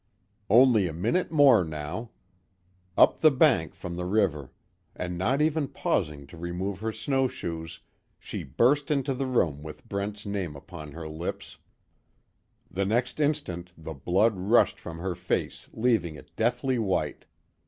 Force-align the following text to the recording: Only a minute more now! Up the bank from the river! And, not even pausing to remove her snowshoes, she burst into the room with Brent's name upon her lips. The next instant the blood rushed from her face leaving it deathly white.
Only 0.49 0.87
a 0.87 0.93
minute 0.95 1.31
more 1.31 1.63
now! 1.63 2.09
Up 2.97 3.19
the 3.19 3.29
bank 3.29 3.75
from 3.75 3.97
the 3.97 4.05
river! 4.07 4.49
And, 4.95 5.15
not 5.15 5.43
even 5.43 5.67
pausing 5.67 6.25
to 6.25 6.37
remove 6.37 6.79
her 6.79 6.91
snowshoes, 6.91 7.81
she 8.17 8.41
burst 8.41 8.89
into 8.89 9.13
the 9.13 9.27
room 9.27 9.61
with 9.61 9.87
Brent's 9.87 10.25
name 10.25 10.55
upon 10.55 10.93
her 10.93 11.07
lips. 11.07 11.59
The 12.71 12.83
next 12.83 13.19
instant 13.19 13.73
the 13.77 13.93
blood 13.93 14.35
rushed 14.35 14.79
from 14.79 14.97
her 14.97 15.13
face 15.13 15.67
leaving 15.71 16.15
it 16.15 16.35
deathly 16.35 16.79
white. 16.79 17.25